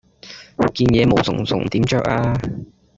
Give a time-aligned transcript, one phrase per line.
[0.73, 2.33] 件嘢毛鬠鬠點著呀